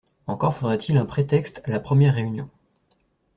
Encore 0.25 0.55
faudrait-il 0.57 0.97
un 0.97 1.05
prétexte 1.05 1.61
à 1.63 1.69
la 1.69 1.79
première 1.79 2.15
réunion. 2.15 2.49